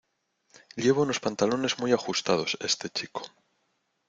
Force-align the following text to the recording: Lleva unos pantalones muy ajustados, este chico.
Lleva 0.77 1.03
unos 1.03 1.19
pantalones 1.19 1.77
muy 1.77 1.91
ajustados, 1.91 2.57
este 2.61 2.89
chico. 2.89 3.21